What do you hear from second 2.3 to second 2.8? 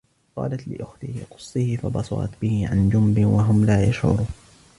به